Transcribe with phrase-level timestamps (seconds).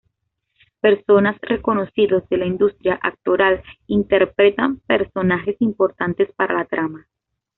[0.79, 7.07] Personas reconocidos de la industria actoral interpretan personajes importantes para la trama.